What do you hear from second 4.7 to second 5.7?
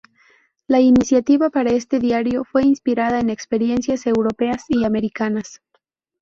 americanas.